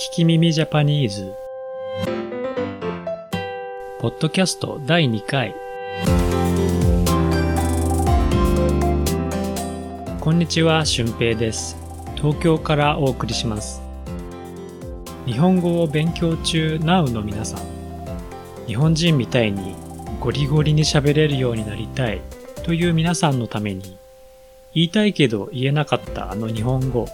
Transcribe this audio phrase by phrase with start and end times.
[0.00, 1.34] 聞き耳ジャパニーズ
[3.98, 5.54] ポッドキャスト第2回
[10.18, 11.76] こんにちは、俊平です。
[12.16, 13.82] 東京からお送りします。
[15.26, 19.76] 日本語を勉強中 Now の皆さん、日本人みたいに
[20.18, 22.22] ゴリゴリに喋れるようになりたい
[22.64, 23.98] という皆さんのために、
[24.72, 27.06] 言いたいけど言えなかったあの日本語、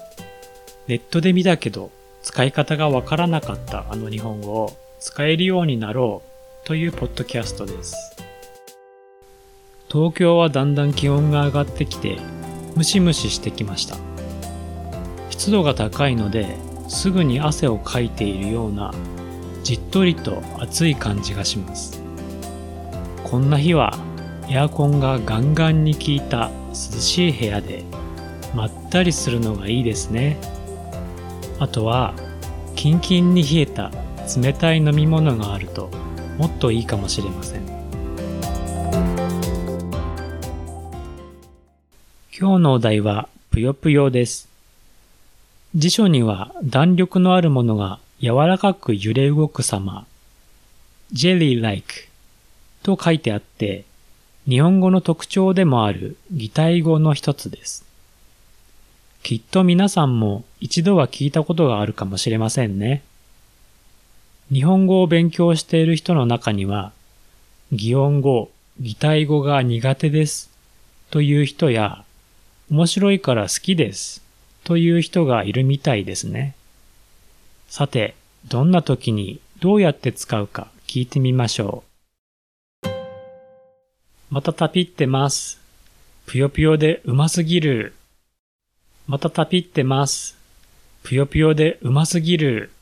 [0.87, 1.91] ネットで見たけど
[2.27, 6.23] 使い方がわからなかったあの日本語を使えるようになろ
[6.65, 8.17] うというポッドキャストです。
[9.89, 12.19] 東京はだんだん気温が上がってきて
[12.75, 13.97] ムシムシしてきました。
[15.31, 16.59] 湿度が高いので
[16.89, 18.93] すぐに汗をかいているような
[19.63, 22.03] じっとりと暑い感じがします。
[23.23, 23.97] こんな日は
[24.51, 27.85] エアコンがガンガンに効いた涼しい部屋で
[28.53, 30.37] まったりするのがいいですね。
[31.59, 32.15] あとは
[32.75, 33.91] キンキンに冷えた
[34.41, 35.91] 冷たい飲み物があると
[36.37, 37.67] もっといいかもしれません。
[42.39, 44.47] 今日のお題はぷよぷよです。
[45.75, 50.05] 辞書には弾力のあるものが柔らかく揺れ動く様、
[51.15, 51.83] jelly-like
[52.83, 53.87] と書いてあって、
[54.47, 57.86] 日本語の特徴でもある擬態語の一つです。
[59.27, 63.03] きっと皆さんも一度は聞いたことがあるかもしれませんね。
[64.53, 66.93] 日本語を勉強している人の中には、
[67.73, 70.49] 擬音語、擬態語が苦手です
[71.11, 72.05] という人や、
[72.71, 74.23] 面白いから好きです
[74.63, 76.55] という人がいるみたいですね。
[77.67, 78.15] さて、
[78.47, 81.83] どんな時にどうやって使うか聞いてみましょ
[82.85, 82.89] う。
[84.31, 85.61] またタピってます。
[86.27, 87.97] ぷよぷよでうますぎる。
[89.09, 90.37] またタピってます。
[91.05, 92.73] ぷよぷよでうますぎる。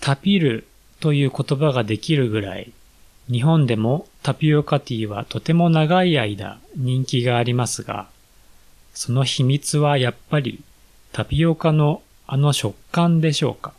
[0.00, 0.64] タピる
[1.00, 2.70] という言葉ができるぐらい、
[3.28, 8.06] 日本でもタピオカティーはとても長い間人気がありますが、
[8.94, 10.60] その秘密はやっぱり
[11.10, 13.72] タピオカのあの食感でしょうか。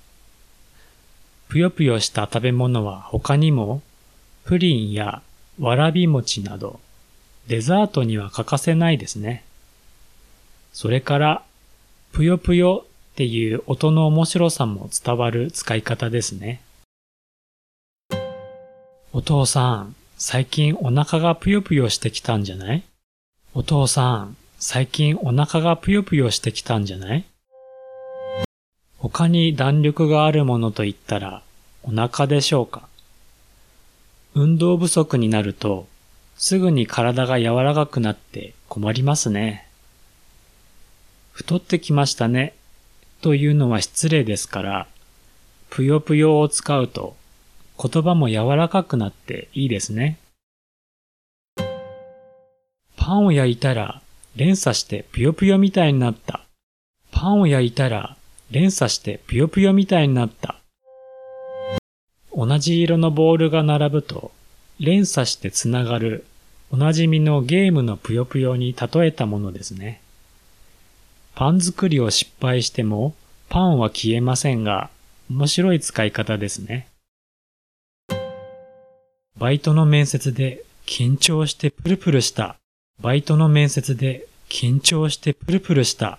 [1.48, 3.82] ぷよぷよした食べ物は他にも
[4.44, 5.22] プリンや
[5.58, 6.82] わらび餅など
[7.48, 9.46] デザートには欠かせないですね。
[10.80, 11.44] それから、
[12.12, 16.62] ぷよぷよっていう音の面白さも伝わる使い方ですね。
[19.12, 22.84] お父さん、最近お腹がぷよぷよしてきたんじゃない？
[23.56, 27.26] お父さん、最近お腹がぷよぷよしてきたんじゃない？
[29.00, 31.42] 他に弾力があるものと言ったら
[31.82, 32.88] お腹でしょうか？
[34.36, 35.88] 運動不足になると
[36.36, 39.67] すぐに体が柔らかくなって困りますね。
[41.38, 42.56] 太ってきましたね
[43.22, 44.88] というのは失礼ですから、
[45.70, 47.16] ぷよぷよを使うと
[47.80, 50.18] 言葉も柔らかくなっていいですね。
[52.96, 54.02] パンを焼いたら
[54.36, 56.42] 連鎖してぷよぷよみたいになった。
[57.12, 58.18] パンを焼いたら
[58.50, 60.56] 連鎖してぷよぷよみたいになった。
[62.36, 64.31] 同じ色のボールが並ぶと
[64.80, 66.25] 連鎖してつながる
[66.72, 70.02] おなじみのゲームのぷよぷよに例えたものですね。
[71.38, 73.14] パン作りを失敗しても
[73.48, 74.90] パンは消えませんが
[75.30, 76.88] 面白い使い方ですね。
[79.38, 82.56] バイトの面接で緊張してプルプルした。
[83.03, 86.18] バイトの面接で緊張してプルプルした。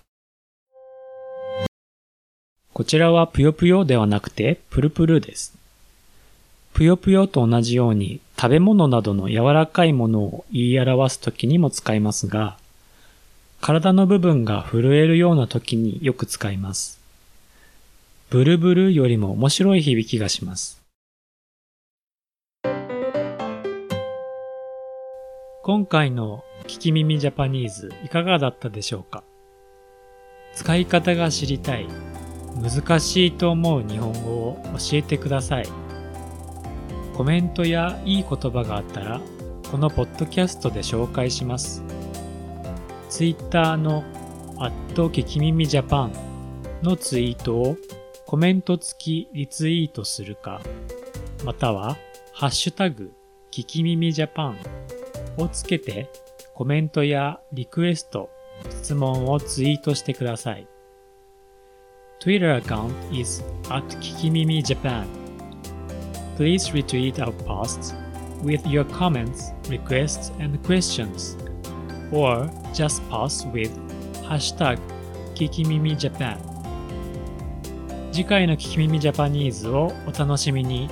[2.73, 5.53] こちらはぷよぷよではなくてプルプルです。
[6.75, 12.57] ぷよぷよと同じように食べ物などの柔らかいものを言い表すときにも使いますが、
[13.61, 17.01] 体の部分が震えるようなときによく使います。
[18.31, 20.81] ブルブルよりも面白い響きがします。
[25.63, 29.23] 今回の聞き耳ジャパニーズいかがだったでしょうか？
[30.55, 31.87] 使い方が知りたい、
[32.63, 35.69] 難しいと思う日本語を教えてください。
[37.15, 39.21] コメントやいい言葉があったら、
[39.71, 41.83] このポッドキャストで紹介します。
[43.09, 44.05] ツイッターの、
[44.59, 46.13] アットけきみみジャパン
[46.83, 47.77] のツイートを
[48.27, 50.61] コメント付きリツイートするか、
[51.45, 51.97] または、
[52.33, 53.13] ハッシュタグ、
[53.51, 54.59] 聞き耳ジャパン
[55.39, 56.11] をつけて、
[56.55, 58.31] コメントやリクエスト、
[58.83, 60.67] 質問をツイートしてください。
[62.21, 67.95] Twitter アカウント is アット聞き耳 Japan.Please retweet our posts
[68.43, 71.39] with your comments, requests and questions.
[78.13, 80.89] 次回の聞き耳ジャパニーズをお楽しみに。